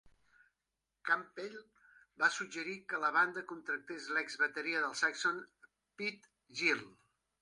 [1.09, 1.59] Campbell
[2.23, 5.39] va suggerir que la banda contractes l'ex-bateria dels Saxon
[6.01, 6.87] Pete Gill.